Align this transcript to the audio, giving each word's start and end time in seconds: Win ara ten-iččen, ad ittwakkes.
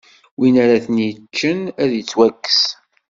Win 0.37 0.55
ara 0.63 0.83
ten-iččen, 0.85 1.59
ad 1.81 1.91
ittwakkes. 1.99 2.61